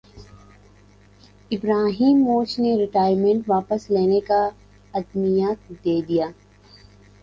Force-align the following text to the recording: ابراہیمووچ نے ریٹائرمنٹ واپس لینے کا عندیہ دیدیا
ابراہیمووچ 1.51 2.57
نے 2.59 2.75
ریٹائرمنٹ 2.77 3.49
واپس 3.49 3.89
لینے 3.89 4.19
کا 4.27 4.41
عندیہ 4.93 5.53
دیدیا 5.85 6.27